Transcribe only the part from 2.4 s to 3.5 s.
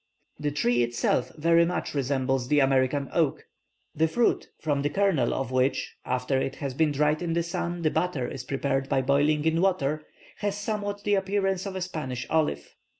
the American oak;